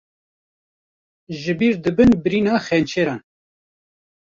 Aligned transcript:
Jibîr 1.41 1.75
dibin 1.83 2.11
birîna 2.23 2.55
xençeran 2.65 3.21